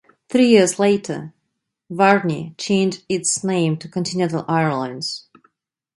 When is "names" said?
3.43-3.77